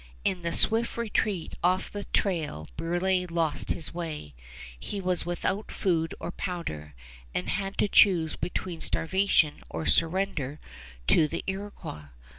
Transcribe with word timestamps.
In 0.25 0.41
the 0.41 0.51
swift 0.51 0.97
retreat 0.97 1.53
off 1.63 1.91
the 1.91 2.05
trail 2.05 2.67
Brulé 2.75 3.29
lost 3.29 3.69
his 3.69 3.93
way. 3.93 4.33
He 4.79 4.99
was 4.99 5.27
without 5.27 5.69
food 5.71 6.15
or 6.19 6.31
powder, 6.31 6.95
and 7.35 7.47
had 7.47 7.77
to 7.77 7.87
choose 7.87 8.35
between 8.35 8.81
starvation 8.81 9.61
or 9.69 9.85
surrender 9.85 10.59
to 11.05 11.27
the 11.27 11.43
Iroquois. 11.45 12.07